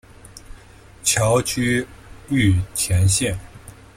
[1.03, 1.85] 侨居
[2.29, 3.37] 玉田县。